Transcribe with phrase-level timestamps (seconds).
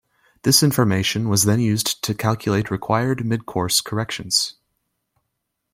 [0.41, 4.55] This information was then used to calculate required mid-course corrections.